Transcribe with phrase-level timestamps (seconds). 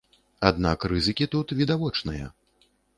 [0.49, 2.25] Аднак рызыкі тут відавочныя.